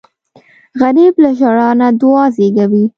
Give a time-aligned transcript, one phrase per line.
[0.81, 2.85] غریب له ژړا نه دعا زېږوي